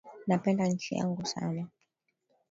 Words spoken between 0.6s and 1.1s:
nchi